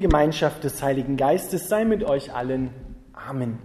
[0.00, 2.70] Gemeinschaft des Heiligen Geistes sei mit euch allen.
[3.12, 3.58] Amen.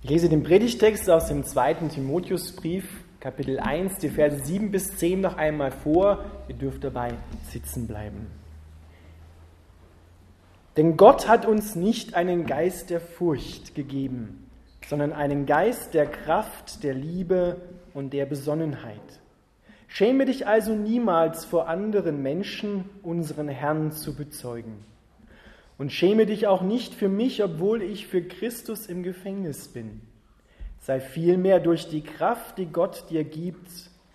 [0.00, 2.84] Ich lese den Predigtext aus dem zweiten Timotheusbrief,
[3.18, 6.24] Kapitel 1, die Verse 7 bis 10 noch einmal vor.
[6.46, 7.14] Ihr dürft dabei
[7.48, 8.28] sitzen bleiben.
[10.76, 14.48] Denn Gott hat uns nicht einen Geist der Furcht gegeben,
[14.86, 17.56] sondern einen Geist der Kraft, der Liebe
[17.92, 19.20] und der Besonnenheit.
[19.88, 24.88] Schäme dich also niemals vor anderen Menschen, unseren Herrn zu bezeugen.
[25.80, 30.02] Und schäme dich auch nicht für mich, obwohl ich für Christus im Gefängnis bin.
[30.78, 33.70] Sei vielmehr durch die Kraft, die Gott dir gibt,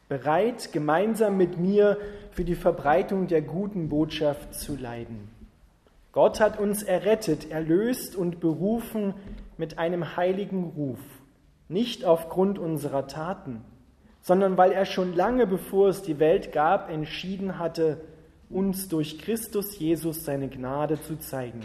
[0.07, 1.97] bereit, gemeinsam mit mir
[2.29, 5.27] für die Verbreitung der guten Botschaft zu leiden.
[6.11, 9.15] Gott hat uns errettet, erlöst und berufen
[9.57, 10.99] mit einem heiligen Ruf,
[11.67, 13.61] nicht aufgrund unserer Taten,
[14.21, 18.01] sondern weil er schon lange bevor es die Welt gab, entschieden hatte,
[18.55, 21.61] uns durch Christus Jesus seine Gnade zu zeigen.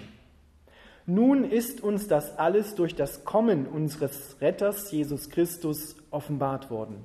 [1.07, 6.97] Nun ist uns das alles durch das Kommen unseres Retters Jesus Christus offenbart worden.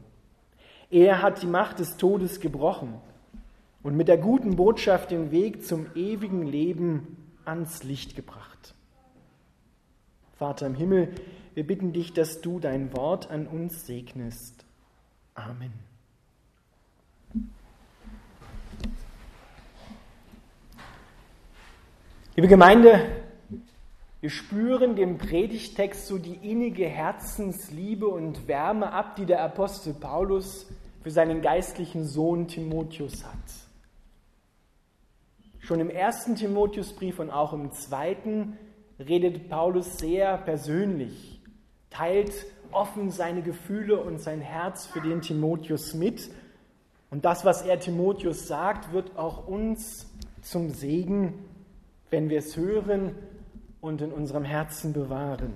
[0.90, 2.96] Er hat die Macht des Todes gebrochen
[3.84, 8.74] und mit der guten Botschaft den Weg zum ewigen Leben ans Licht gebracht.
[10.34, 11.14] Vater im Himmel,
[11.54, 14.66] wir bitten dich, dass du dein Wort an uns segnest.
[15.36, 15.95] Amen.
[22.38, 23.00] Liebe Gemeinde,
[24.20, 30.70] wir spüren dem Predigtext so die innige Herzensliebe und Wärme ab, die der Apostel Paulus
[31.02, 33.40] für seinen geistlichen Sohn Timotheus hat.
[35.60, 38.58] Schon im ersten Timotheusbrief und auch im zweiten
[39.00, 41.40] redet Paulus sehr persönlich,
[41.90, 42.34] teilt
[42.74, 46.30] offen seine Gefühle und sein Herz für den Timotheus mit.
[47.12, 51.55] Und das, was er Timotheus sagt, wird auch uns zum Segen
[52.16, 53.14] wenn wir es hören
[53.82, 55.52] und in unserem Herzen bewahren.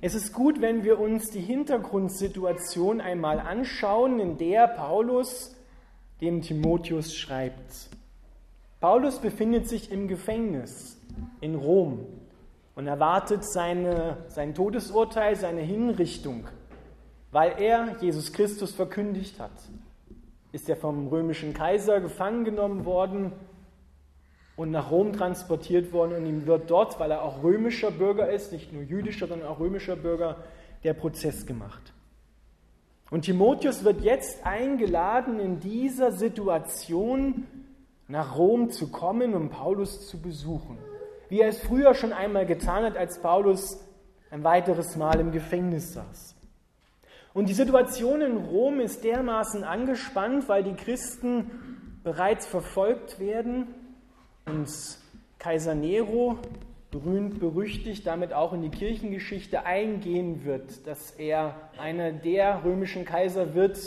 [0.00, 5.54] Es ist gut, wenn wir uns die Hintergrundsituation einmal anschauen, in der Paulus
[6.22, 7.90] dem Timotheus schreibt.
[8.80, 10.98] Paulus befindet sich im Gefängnis
[11.42, 12.06] in Rom
[12.74, 16.46] und erwartet seine, sein Todesurteil, seine Hinrichtung,
[17.30, 19.52] weil er Jesus Christus verkündigt hat.
[20.50, 23.32] Ist er vom römischen Kaiser gefangen genommen worden
[24.56, 28.52] und nach Rom transportiert worden und ihm wird dort, weil er auch römischer Bürger ist,
[28.52, 30.36] nicht nur jüdischer, sondern auch römischer Bürger,
[30.84, 31.92] der Prozess gemacht.
[33.10, 37.46] Und Timotheus wird jetzt eingeladen, in dieser Situation
[38.08, 40.78] nach Rom zu kommen, um Paulus zu besuchen.
[41.28, 43.78] Wie er es früher schon einmal getan hat, als Paulus
[44.30, 46.34] ein weiteres Mal im Gefängnis saß.
[47.34, 51.50] Und die Situation in Rom ist dermaßen angespannt, weil die Christen
[52.02, 53.66] bereits verfolgt werden
[54.46, 54.68] und
[55.38, 56.38] Kaiser Nero,
[56.90, 63.54] berühmt, berüchtigt, damit auch in die Kirchengeschichte eingehen wird, dass er einer der römischen Kaiser
[63.54, 63.78] wird,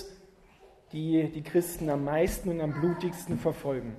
[0.91, 3.95] die die Christen am meisten und am blutigsten verfolgen.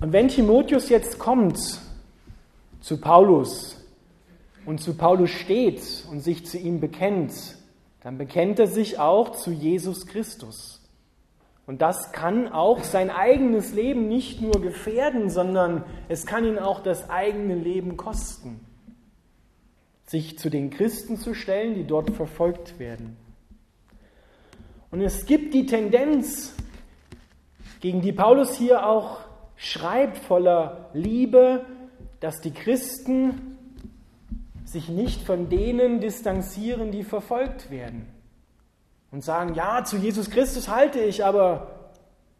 [0.00, 1.58] Und wenn Timotheus jetzt kommt
[2.80, 3.84] zu Paulus
[4.64, 7.56] und zu Paulus steht und sich zu ihm bekennt,
[8.02, 10.77] dann bekennt er sich auch zu Jesus Christus.
[11.68, 16.82] Und das kann auch sein eigenes Leben nicht nur gefährden, sondern es kann ihn auch
[16.82, 18.60] das eigene Leben kosten,
[20.06, 23.18] sich zu den Christen zu stellen, die dort verfolgt werden.
[24.90, 26.54] Und es gibt die Tendenz,
[27.80, 29.20] gegen die Paulus hier auch
[29.54, 31.66] schreibt, voller Liebe,
[32.20, 33.58] dass die Christen
[34.64, 38.06] sich nicht von denen distanzieren, die verfolgt werden
[39.10, 41.90] und sagen, ja, zu Jesus Christus halte ich, aber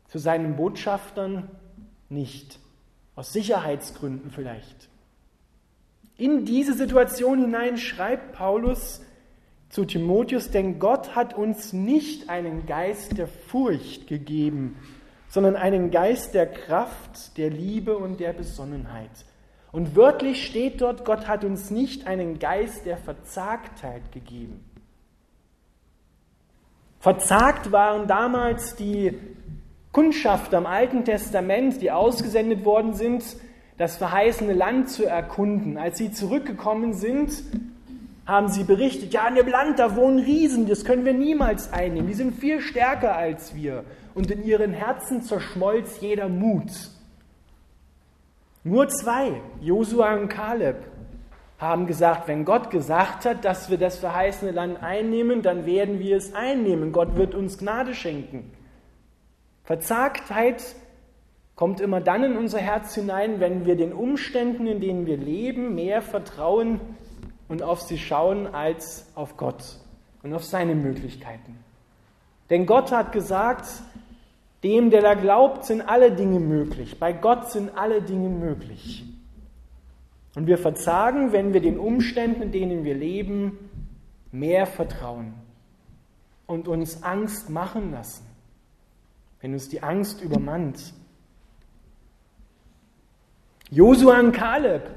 [0.08, 1.50] zu seinen Botschaftern
[2.08, 2.58] nicht.
[3.14, 4.88] Aus Sicherheitsgründen vielleicht.
[6.16, 9.00] In diese Situation hinein schreibt Paulus
[9.68, 14.76] zu Timotheus, denn Gott hat uns nicht einen Geist der Furcht gegeben,
[15.28, 19.10] sondern einen Geist der Kraft, der Liebe und der Besonnenheit.
[19.70, 24.64] Und wörtlich steht dort, Gott hat uns nicht einen Geist der Verzagtheit gegeben.
[27.00, 29.16] Verzagt waren damals die
[29.92, 33.24] Kundschafter im Alten Testament, die ausgesendet worden sind,
[33.76, 35.78] das verheißene Land zu erkunden.
[35.78, 37.32] Als sie zurückgekommen sind,
[38.26, 42.08] haben sie berichtet, ja, in dem Land, da wohnen Riesen, das können wir niemals einnehmen,
[42.08, 43.84] die sind viel stärker als wir.
[44.14, 46.70] Und in ihren Herzen zerschmolz jeder Mut.
[48.64, 50.76] Nur zwei, Josua und Kaleb,
[51.58, 56.16] haben gesagt, wenn Gott gesagt hat, dass wir das verheißene Land einnehmen, dann werden wir
[56.16, 56.92] es einnehmen.
[56.92, 58.52] Gott wird uns Gnade schenken.
[59.64, 60.62] Verzagtheit
[61.56, 65.74] kommt immer dann in unser Herz hinein, wenn wir den Umständen, in denen wir leben,
[65.74, 66.80] mehr vertrauen
[67.48, 69.64] und auf sie schauen als auf Gott
[70.22, 71.58] und auf seine Möglichkeiten.
[72.50, 73.66] Denn Gott hat gesagt,
[74.62, 76.98] dem, der da glaubt, sind alle Dinge möglich.
[77.00, 79.07] Bei Gott sind alle Dinge möglich.
[80.38, 83.58] Und wir verzagen, wenn wir den Umständen, in denen wir leben,
[84.30, 85.34] mehr vertrauen
[86.46, 88.24] und uns Angst machen lassen.
[89.40, 90.94] Wenn uns die Angst übermannt.
[93.68, 94.88] Josua und Kaleb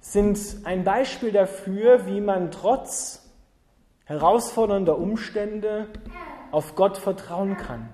[0.00, 3.26] sind ein Beispiel dafür, wie man trotz
[4.04, 5.88] herausfordernder Umstände
[6.50, 7.88] auf Gott vertrauen kann.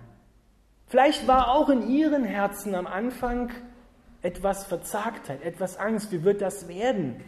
[0.89, 3.53] Vielleicht war auch in ihren Herzen am Anfang
[4.23, 6.13] etwas Verzagtheit, etwas Angst.
[6.13, 7.23] Wie wird das werden?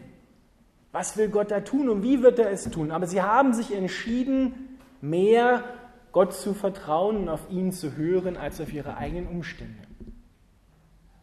[0.92, 2.92] Was will Gott da tun und wie wird er es tun?
[2.92, 5.64] Aber sie haben sich entschieden, mehr
[6.12, 9.82] Gott zu vertrauen und auf ihn zu hören als auf ihre eigenen Umstände.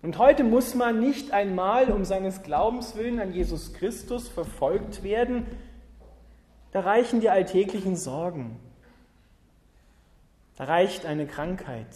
[0.01, 5.45] Und heute muss man nicht einmal um seines Glaubens willen an Jesus Christus verfolgt werden.
[6.71, 8.59] Da reichen die alltäglichen Sorgen.
[10.57, 11.95] Da reicht eine Krankheit.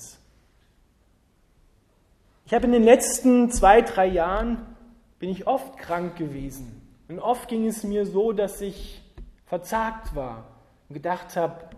[2.46, 4.60] Ich habe in den letzten zwei, drei Jahren
[5.18, 6.80] bin ich oft krank gewesen.
[7.08, 9.02] Und oft ging es mir so, dass ich
[9.48, 10.46] verzagt war
[10.88, 11.70] und gedacht habe,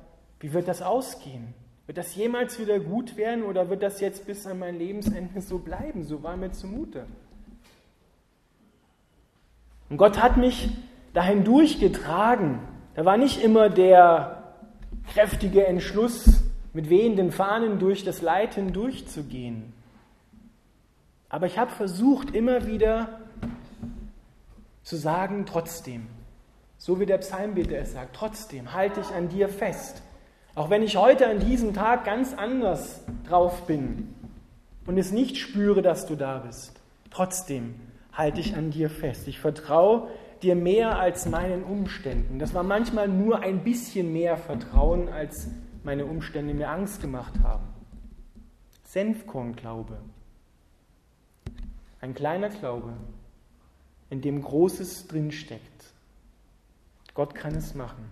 [0.42, 1.54] wie wird das ausgehen?
[1.86, 5.58] Wird das jemals wieder gut werden oder wird das jetzt bis an mein Lebensende so
[5.60, 6.04] bleiben?
[6.04, 7.06] So war mir zumute.
[9.90, 10.69] Und Gott hat mich
[11.14, 12.60] dahin durchgetragen.
[12.94, 14.54] Da war nicht immer der
[15.14, 16.44] kräftige Entschluss,
[16.74, 19.76] mit wehenden Fahnen durch das Leid hindurchzugehen.
[21.29, 23.19] Aber ich habe versucht, immer wieder
[24.83, 26.07] zu sagen, trotzdem.
[26.77, 30.01] So wie der Psalmbeter es sagt, trotzdem halte ich an dir fest.
[30.56, 34.13] Auch wenn ich heute an diesem Tag ganz anders drauf bin
[34.85, 36.79] und es nicht spüre, dass du da bist,
[37.12, 37.75] trotzdem
[38.13, 39.27] halte ich an dir fest.
[39.27, 40.07] Ich vertraue
[40.41, 42.39] dir mehr als meinen Umständen.
[42.39, 45.47] Das war manchmal nur ein bisschen mehr Vertrauen, als
[45.83, 47.68] meine Umstände mir Angst gemacht haben.
[48.85, 49.97] Senfkornglaube.
[51.99, 52.94] Ein kleiner Glaube,
[54.09, 55.94] in dem Großes drinsteckt.
[57.13, 58.05] Gott kann es machen.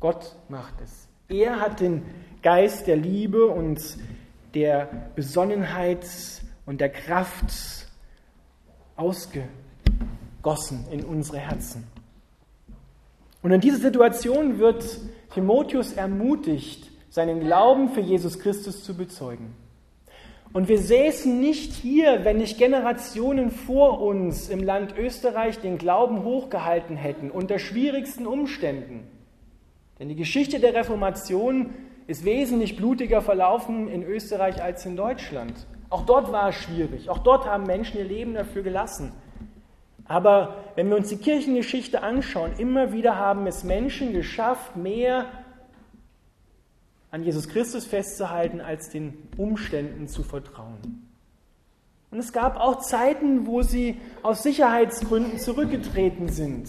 [0.00, 1.08] Gott macht es.
[1.28, 2.02] Er hat den
[2.42, 3.80] Geist der Liebe und
[4.54, 6.06] der Besonnenheit
[6.66, 7.52] und der Kraft
[8.96, 9.48] ausgegossen
[10.90, 11.86] in unsere Herzen.
[13.42, 14.84] Und in dieser Situation wird
[15.32, 19.54] Timotheus ermutigt, seinen Glauben für Jesus Christus zu bezeugen.
[20.52, 26.24] Und wir säßen nicht hier, wenn nicht Generationen vor uns im Land Österreich den Glauben
[26.24, 29.06] hochgehalten hätten, unter schwierigsten Umständen.
[29.98, 31.70] Denn die Geschichte der Reformation
[32.06, 35.66] ist wesentlich blutiger verlaufen in Österreich als in Deutschland.
[35.88, 37.08] Auch dort war es schwierig.
[37.08, 39.12] Auch dort haben Menschen ihr Leben dafür gelassen.
[40.04, 45.26] Aber wenn wir uns die Kirchengeschichte anschauen, immer wieder haben es Menschen geschafft, mehr
[47.12, 51.08] an Jesus Christus festzuhalten, als den Umständen zu vertrauen.
[52.10, 56.68] Und es gab auch Zeiten, wo sie aus Sicherheitsgründen zurückgetreten sind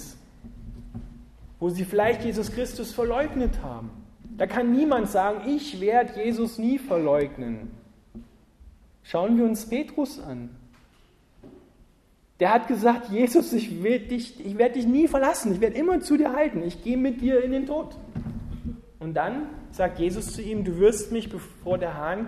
[1.64, 3.90] wo sie vielleicht Jesus Christus verleugnet haben.
[4.36, 7.72] Da kann niemand sagen, ich werde Jesus nie verleugnen.
[9.02, 10.50] Schauen wir uns Petrus an.
[12.42, 16.18] Der hat gesagt, Jesus, ich, dich, ich werde dich nie verlassen, ich werde immer zu
[16.18, 17.96] dir halten, ich gehe mit dir in den Tod.
[19.04, 22.28] Und dann sagt Jesus zu ihm, du wirst mich, bevor der Hahn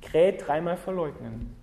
[0.00, 1.54] kräht, dreimal verleugnen.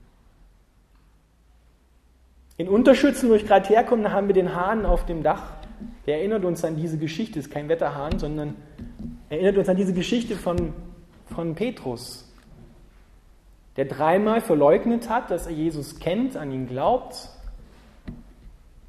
[2.57, 5.63] In Unterschützen, wo ich gerade herkomme, haben wir den Hahn auf dem Dach
[6.05, 8.55] der erinnert uns an diese Geschichte, ist kein Wetterhahn, sondern
[9.29, 10.73] erinnert uns an diese Geschichte von,
[11.33, 12.29] von Petrus,
[13.77, 17.29] der dreimal verleugnet hat, dass er Jesus kennt, an ihn glaubt.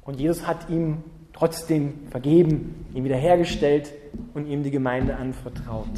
[0.03, 1.03] Und Jesus hat ihm
[1.35, 3.91] trotzdem vergeben, ihn wiederhergestellt
[4.33, 5.89] und ihm die Gemeinde anvertraut.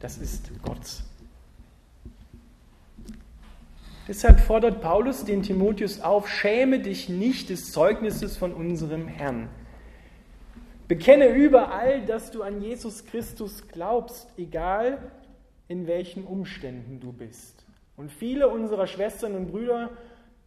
[0.00, 1.02] Das ist Gott.
[4.08, 9.48] Deshalb fordert Paulus den Timotheus auf, schäme dich nicht des Zeugnisses von unserem Herrn.
[10.88, 14.98] Bekenne überall, dass du an Jesus Christus glaubst, egal
[15.68, 17.66] in welchen Umständen du bist.
[17.96, 19.90] Und viele unserer Schwestern und Brüder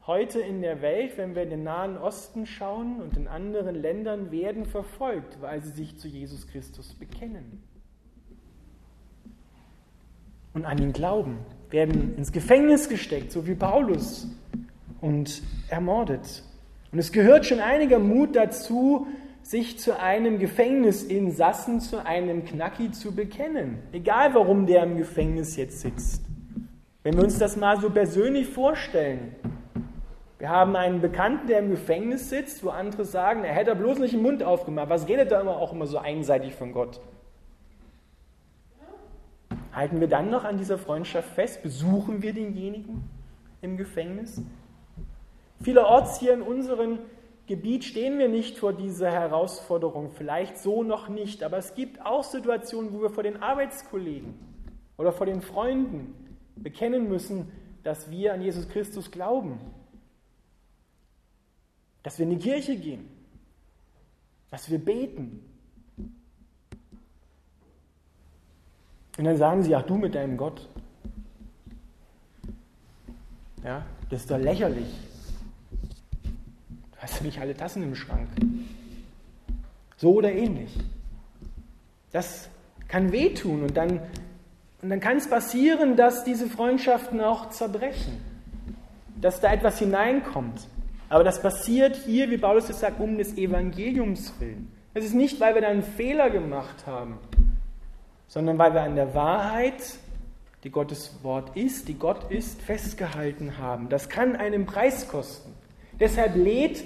[0.10, 4.32] heute in der Welt, wenn wir in den Nahen Osten schauen und in anderen Ländern,
[4.32, 7.62] werden verfolgt, weil sie sich zu Jesus Christus bekennen.
[10.56, 11.38] Und an ihn glauben,
[11.70, 14.28] werden ins Gefängnis gesteckt, so wie Paulus,
[15.00, 16.44] und ermordet.
[16.92, 19.06] Und es gehört schon einiger Mut dazu,
[19.44, 23.78] sich zu einem Gefängnisinsassen, zu einem Knacki zu bekennen.
[23.92, 26.24] Egal, warum der im Gefängnis jetzt sitzt.
[27.04, 29.36] Wenn wir uns das mal so persönlich vorstellen,
[30.40, 34.14] wir haben einen Bekannten, der im Gefängnis sitzt, wo andere sagen, er hätte bloß nicht
[34.14, 34.90] den Mund aufgemacht.
[34.90, 37.02] Was redet da immer auch immer so einseitig von Gott?
[39.74, 41.62] Halten wir dann noch an dieser Freundschaft fest?
[41.62, 43.04] Besuchen wir denjenigen
[43.62, 44.42] im Gefängnis?
[45.62, 47.00] Vielerorts hier in unserem
[47.46, 52.24] Gebiet stehen wir nicht vor dieser Herausforderung, vielleicht so noch nicht, aber es gibt auch
[52.24, 54.36] Situationen, wo wir vor den Arbeitskollegen
[54.98, 56.14] oder vor den Freunden
[56.56, 57.52] bekennen müssen,
[57.84, 59.60] dass wir an Jesus Christus glauben,
[62.04, 63.08] dass wir in die Kirche gehen,
[64.50, 65.44] dass wir beten.
[69.18, 70.68] Und dann sagen sie, ach du mit deinem Gott.
[73.64, 74.88] Ja, das ist doch lächerlich.
[76.92, 78.30] Du hast ja nicht alle Tassen im Schrank.
[79.98, 80.74] So oder ähnlich.
[82.12, 82.50] Das
[82.88, 84.00] kann wehtun und dann,
[84.82, 88.18] und dann kann es passieren, dass diese Freundschaften auch zerbrechen,
[89.20, 90.68] dass da etwas hineinkommt.
[91.10, 94.72] Aber das passiert hier, wie Paulus es sagt, um des Evangeliums willen.
[94.94, 97.18] Es ist nicht, weil wir da einen Fehler gemacht haben,
[98.28, 99.98] sondern weil wir an der Wahrheit,
[100.64, 103.90] die Gottes Wort ist, die Gott ist, festgehalten haben.
[103.90, 105.54] Das kann einen Preis kosten.
[106.00, 106.84] Deshalb lädt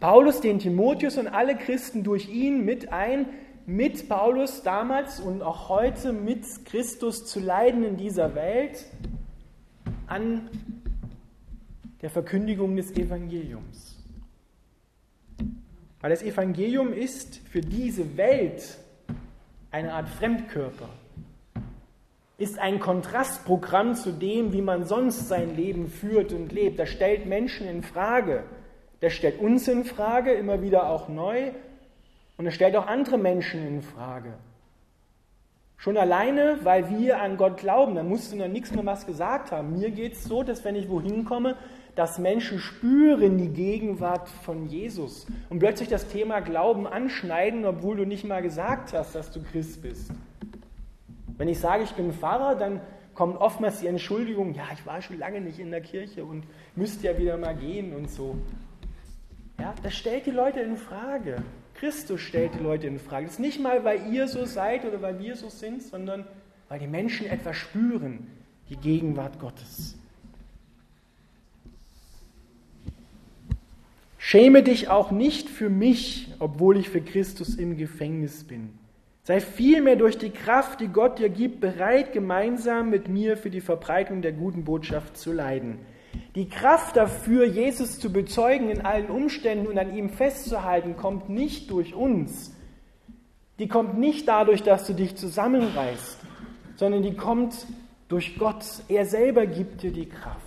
[0.00, 3.26] Paulus den Timotheus und alle Christen durch ihn mit ein,
[3.66, 8.86] mit Paulus damals und auch heute mit Christus zu leiden in dieser Welt
[10.06, 10.48] an
[12.04, 13.96] der Verkündigung des Evangeliums.
[16.02, 18.76] Weil das Evangelium ist für diese Welt
[19.70, 20.90] eine Art Fremdkörper,
[22.36, 26.78] ist ein Kontrastprogramm zu dem, wie man sonst sein Leben führt und lebt.
[26.78, 28.44] Das stellt Menschen in Frage.
[29.00, 31.52] Das stellt uns in Frage, immer wieder auch neu.
[32.36, 34.34] Und es stellt auch andere Menschen in Frage.
[35.78, 39.52] Schon alleine, weil wir an Gott glauben, da musst du noch nichts mehr was gesagt
[39.52, 39.78] haben.
[39.78, 41.56] Mir geht es so, dass wenn ich wohin komme,
[41.94, 48.04] dass Menschen spüren die Gegenwart von Jesus und plötzlich das Thema Glauben anschneiden, obwohl du
[48.04, 50.10] nicht mal gesagt hast, dass du Christ bist.
[51.36, 52.80] Wenn ich sage, ich bin Pfarrer, dann
[53.14, 57.06] kommt oftmals die Entschuldigung, ja, ich war schon lange nicht in der Kirche und müsste
[57.06, 58.36] ja wieder mal gehen und so.
[59.58, 61.36] Ja, das stellt die Leute in Frage.
[61.74, 63.26] Christus stellt die Leute in Frage.
[63.26, 66.24] Das ist nicht mal, weil ihr so seid oder weil wir so sind, sondern
[66.68, 68.26] weil die Menschen etwas spüren,
[68.68, 69.96] die Gegenwart Gottes.
[74.34, 78.70] Schäme dich auch nicht für mich, obwohl ich für Christus im Gefängnis bin.
[79.22, 83.60] Sei vielmehr durch die Kraft, die Gott dir gibt, bereit, gemeinsam mit mir für die
[83.60, 85.78] Verbreitung der guten Botschaft zu leiden.
[86.34, 91.70] Die Kraft dafür, Jesus zu bezeugen in allen Umständen und an ihm festzuhalten, kommt nicht
[91.70, 92.56] durch uns.
[93.60, 96.18] Die kommt nicht dadurch, dass du dich zusammenreißt,
[96.74, 97.54] sondern die kommt
[98.08, 98.64] durch Gott.
[98.88, 100.40] Er selber gibt dir die Kraft.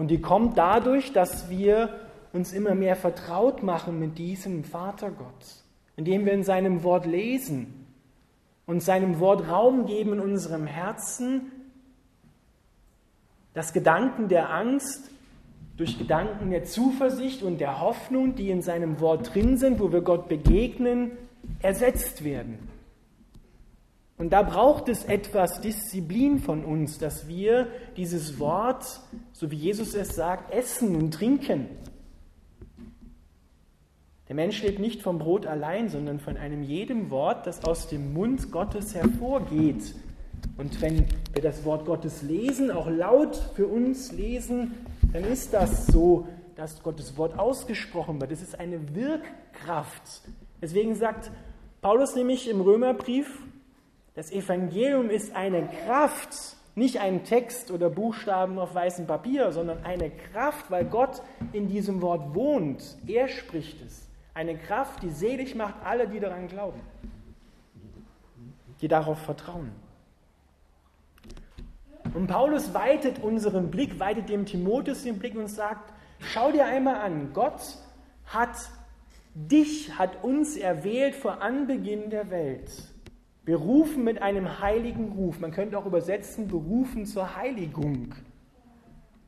[0.00, 1.90] Und die kommt dadurch, dass wir
[2.32, 5.62] uns immer mehr vertraut machen mit diesem Vatergott,
[5.94, 7.86] indem wir in seinem Wort lesen
[8.64, 11.52] und seinem Wort Raum geben in unserem Herzen,
[13.52, 15.10] dass Gedanken der Angst
[15.76, 20.00] durch Gedanken der Zuversicht und der Hoffnung, die in seinem Wort drin sind, wo wir
[20.00, 21.10] Gott begegnen,
[21.60, 22.58] ersetzt werden.
[24.20, 29.00] Und da braucht es etwas Disziplin von uns, dass wir dieses Wort,
[29.32, 31.68] so wie Jesus es sagt, essen und trinken.
[34.28, 38.12] Der Mensch lebt nicht vom Brot allein, sondern von einem jedem Wort, das aus dem
[38.12, 39.94] Mund Gottes hervorgeht.
[40.58, 44.74] Und wenn wir das Wort Gottes lesen, auch laut für uns lesen,
[45.14, 48.32] dann ist das so, dass Gottes Wort ausgesprochen wird.
[48.32, 50.20] Es ist eine Wirkkraft.
[50.60, 51.30] Deswegen sagt
[51.80, 53.46] Paulus nämlich im Römerbrief,
[54.20, 56.36] das Evangelium ist eine Kraft,
[56.74, 61.22] nicht ein Text oder Buchstaben auf weißem Papier, sondern eine Kraft, weil Gott
[61.54, 62.98] in diesem Wort wohnt.
[63.06, 64.06] Er spricht es.
[64.34, 66.82] Eine Kraft, die selig macht alle, die daran glauben,
[68.82, 69.72] die darauf vertrauen.
[72.12, 76.96] Und Paulus weitet unseren Blick, weitet dem Timotheus den Blick und sagt, schau dir einmal
[76.96, 77.78] an, Gott
[78.26, 78.68] hat
[79.34, 82.70] dich, hat uns erwählt vor Anbeginn der Welt.
[83.44, 85.40] Berufen mit einem heiligen Ruf.
[85.40, 88.14] Man könnte auch übersetzen, berufen zur Heiligung.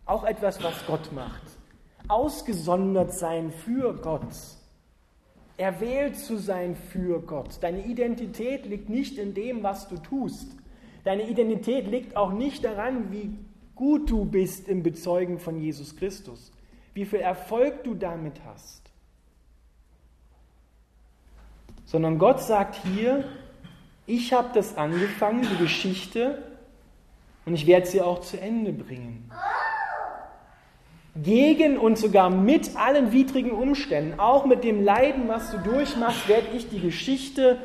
[0.05, 1.43] Auch etwas, was Gott macht.
[2.09, 4.35] Ausgesondert sein für Gott.
[5.57, 7.59] Erwählt zu sein für Gott.
[7.63, 10.57] Deine Identität liegt nicht in dem, was du tust.
[11.05, 13.37] Deine Identität liegt auch nicht daran, wie
[13.75, 16.53] gut du bist im Bezeugen von Jesus Christus.
[16.95, 18.91] Wie viel Erfolg du damit hast.
[21.85, 23.25] Sondern Gott sagt hier,
[24.07, 26.43] ich habe das angefangen, die Geschichte,
[27.45, 29.31] Und ich werde sie auch zu Ende bringen.
[31.17, 36.49] Gegen und sogar mit allen widrigen Umständen, auch mit dem Leiden, was du durchmachst, werde
[36.55, 37.59] ich die Geschichte,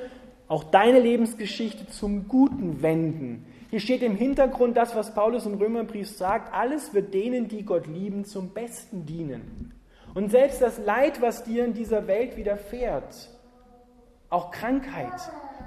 [0.48, 3.46] auch deine Lebensgeschichte zum Guten wenden.
[3.70, 7.86] Hier steht im Hintergrund das, was Paulus im Römerbrief sagt, alles wird denen, die Gott
[7.88, 9.74] lieben, zum Besten dienen.
[10.14, 13.30] Und selbst das Leid, was dir in dieser Welt widerfährt,
[14.30, 15.14] auch Krankheit,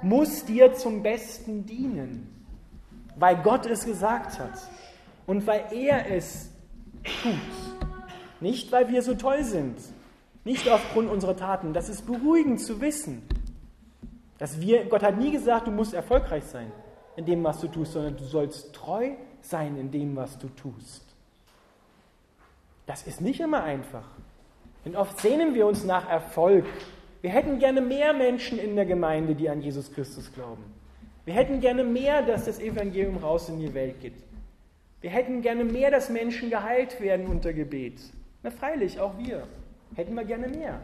[0.03, 2.45] muss dir zum Besten dienen,
[3.15, 4.69] weil Gott es gesagt hat
[5.27, 6.51] und weil er es
[7.03, 7.33] tut.
[8.39, 9.77] Nicht, weil wir so toll sind,
[10.43, 11.73] nicht aufgrund unserer Taten.
[11.73, 13.21] Das ist beruhigend zu wissen,
[14.39, 16.71] dass wir, Gott hat nie gesagt, du musst erfolgreich sein
[17.15, 21.05] in dem, was du tust, sondern du sollst treu sein in dem, was du tust.
[22.87, 24.07] Das ist nicht immer einfach.
[24.83, 26.65] Denn oft sehnen wir uns nach Erfolg.
[27.21, 30.63] Wir hätten gerne mehr Menschen in der Gemeinde, die an Jesus Christus glauben.
[31.23, 34.15] Wir hätten gerne mehr, dass das Evangelium raus in die Welt geht.
[35.01, 38.01] Wir hätten gerne mehr, dass Menschen geheilt werden unter Gebet.
[38.43, 39.47] Na freilich, auch wir.
[39.95, 40.79] Hätten wir gerne mehr.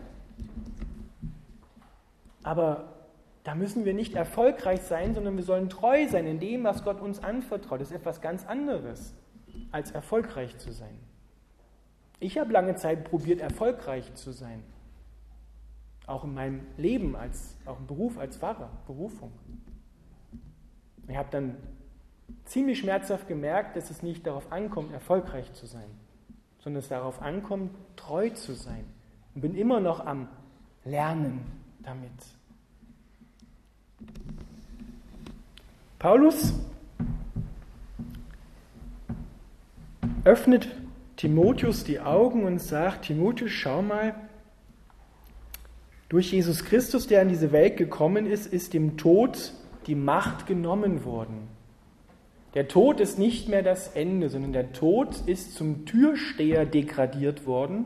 [2.43, 2.93] Aber
[3.43, 6.99] da müssen wir nicht erfolgreich sein, sondern wir sollen treu sein in dem, was Gott
[7.01, 7.81] uns anvertraut.
[7.81, 9.13] Das ist etwas ganz anderes,
[9.71, 10.99] als erfolgreich zu sein.
[12.19, 14.63] Ich habe lange Zeit probiert, erfolgreich zu sein.
[16.07, 19.31] Auch in meinem Leben, als, auch im Beruf als Pfarrer, Berufung.
[21.07, 21.57] Ich habe dann
[22.45, 25.89] ziemlich schmerzhaft gemerkt, dass es nicht darauf ankommt, erfolgreich zu sein,
[26.59, 28.83] sondern es darauf ankommt, treu zu sein.
[29.35, 30.27] Und bin immer noch am
[30.83, 31.45] Lernen
[31.79, 32.11] damit.
[35.99, 36.53] Paulus
[40.23, 40.67] öffnet
[41.15, 44.13] Timotheus die Augen und sagt, Timotheus, schau mal,
[46.09, 49.53] durch Jesus Christus, der in diese Welt gekommen ist, ist dem Tod
[49.87, 51.47] die Macht genommen worden.
[52.53, 57.85] Der Tod ist nicht mehr das Ende, sondern der Tod ist zum Türsteher degradiert worden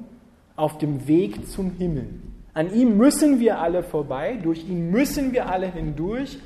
[0.56, 2.08] auf dem Weg zum Himmel.
[2.54, 6.38] An ihm müssen wir alle vorbei, durch ihn müssen wir alle hindurch,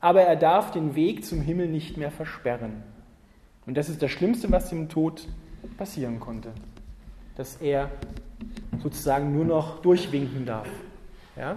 [0.00, 2.82] aber er darf den Weg zum Himmel nicht mehr versperren.
[3.66, 5.26] Und das ist das Schlimmste, was dem Tod
[5.76, 6.52] passieren konnte.
[7.36, 7.90] Dass er
[8.82, 10.68] sozusagen nur noch durchwinken darf.
[11.36, 11.56] Ja?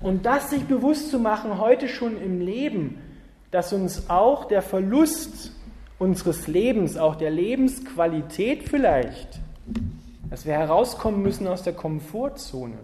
[0.00, 2.98] Und das sich bewusst zu machen, heute schon im Leben,
[3.50, 5.52] dass uns auch der Verlust
[5.98, 9.40] unseres Lebens, auch der Lebensqualität vielleicht,
[10.28, 12.76] dass wir herauskommen müssen aus der Komfortzone.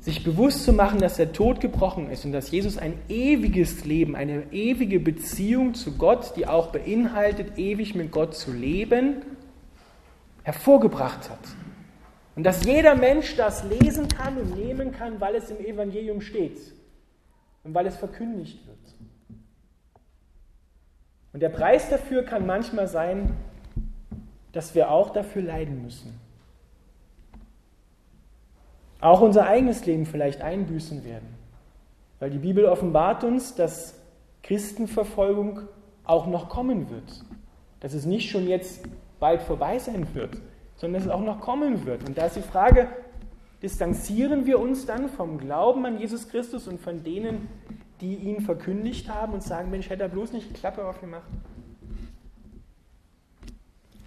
[0.00, 4.14] Sich bewusst zu machen, dass der Tod gebrochen ist und dass Jesus ein ewiges Leben,
[4.14, 9.22] eine ewige Beziehung zu Gott, die auch beinhaltet, ewig mit Gott zu leben,
[10.44, 11.55] hervorgebracht hat.
[12.36, 16.58] Und dass jeder Mensch das lesen kann und nehmen kann, weil es im Evangelium steht
[17.64, 18.76] und weil es verkündigt wird.
[21.32, 23.34] Und der Preis dafür kann manchmal sein,
[24.52, 26.20] dass wir auch dafür leiden müssen.
[29.00, 31.34] Auch unser eigenes Leben vielleicht einbüßen werden.
[32.18, 33.98] Weil die Bibel offenbart uns, dass
[34.42, 35.62] Christenverfolgung
[36.04, 37.24] auch noch kommen wird.
[37.80, 38.82] Dass es nicht schon jetzt
[39.20, 40.38] bald vorbei sein wird,
[40.76, 42.06] sondern dass es auch noch kommen wird.
[42.06, 42.88] Und da ist die Frage,
[43.62, 47.48] distanzieren wir uns dann vom Glauben an Jesus Christus und von denen,
[48.00, 51.26] die ihn verkündigt haben und sagen, Mensch, hätte er bloß nicht Klappe aufgemacht?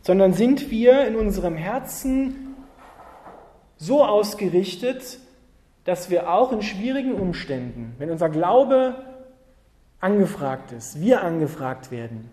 [0.01, 2.55] Sondern sind wir in unserem Herzen
[3.77, 5.19] so ausgerichtet,
[5.86, 8.95] dass wir auch in schwierigen Umständen, wenn unser Glaube
[9.99, 12.29] angefragt ist, wir angefragt werden,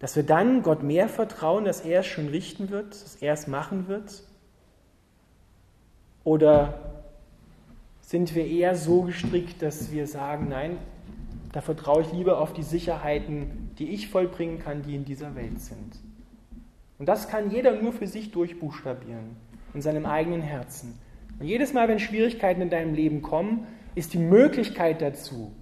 [0.00, 3.46] dass wir dann Gott mehr vertrauen, dass er es schon richten wird, dass er es
[3.46, 4.24] machen wird?
[6.24, 7.02] Oder
[8.00, 10.78] sind wir eher so gestrickt, dass wir sagen, nein,
[11.52, 15.60] da vertraue ich lieber auf die Sicherheiten, die ich vollbringen kann, die in dieser Welt
[15.60, 15.98] sind.
[16.98, 19.36] Und das kann jeder nur für sich durchbuchstabieren,
[19.74, 20.98] in seinem eigenen Herzen.
[21.38, 25.52] Und jedes Mal, wenn Schwierigkeiten in deinem Leben kommen, ist die Möglichkeit dazu,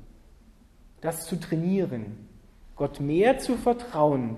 [1.00, 2.27] das zu trainieren,
[2.78, 4.36] Gott mehr zu vertrauen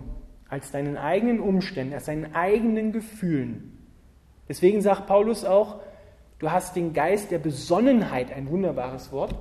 [0.48, 3.78] als deinen eigenen Umständen, als deinen eigenen Gefühlen.
[4.48, 5.76] Deswegen sagt Paulus auch,
[6.40, 9.34] du hast den Geist der Besonnenheit, ein wunderbares Wort,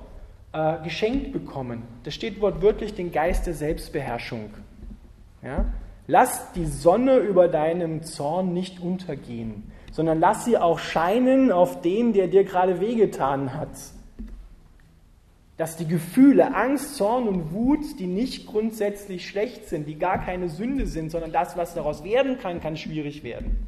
[0.52, 1.82] äh, geschenkt bekommen.
[2.04, 4.50] Da steht wortwörtlich den Geist der Selbstbeherrschung.
[5.42, 5.64] Ja?
[6.06, 12.12] Lass die Sonne über deinem Zorn nicht untergehen, sondern lass sie auch scheinen auf den,
[12.12, 13.70] der dir gerade wehgetan hat
[15.60, 20.48] dass die Gefühle Angst, Zorn und Wut, die nicht grundsätzlich schlecht sind, die gar keine
[20.48, 23.58] Sünde sind, sondern das, was daraus werden kann, kann schwierig werden.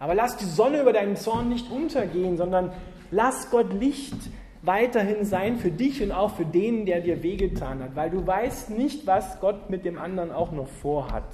[0.00, 2.72] Aber lass die Sonne über deinen Zorn nicht untergehen, sondern
[3.12, 4.16] lass Gott Licht
[4.62, 8.70] weiterhin sein für dich und auch für den, der dir wehgetan hat, weil du weißt
[8.70, 11.32] nicht, was Gott mit dem anderen auch noch vorhat.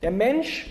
[0.00, 0.70] Der Mensch,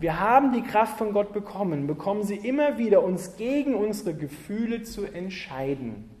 [0.00, 4.84] wir haben die Kraft von Gott bekommen, bekommen sie immer wieder, uns gegen unsere Gefühle
[4.84, 6.15] zu entscheiden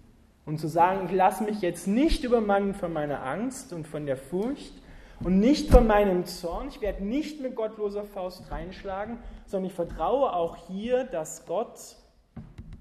[0.46, 4.16] und zu sagen, ich lasse mich jetzt nicht übermannen von meiner Angst und von der
[4.16, 4.72] Furcht
[5.20, 6.68] und nicht von meinem Zorn.
[6.68, 11.96] Ich werde nicht mit gottloser Faust reinschlagen, sondern ich vertraue auch hier, dass Gott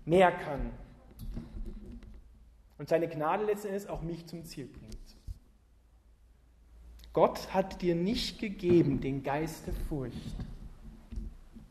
[0.06, 0.70] mehr kann
[2.78, 4.96] und seine Gnade letzten Endes auch mich zum Ziel bringt.
[7.14, 10.36] Gott hat dir nicht gegeben den Geist der Furcht,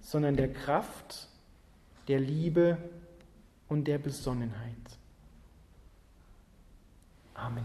[0.01, 1.29] sondern der Kraft,
[2.09, 2.79] der Liebe
[3.69, 4.99] und der Besonnenheit.
[7.37, 7.65] Amen.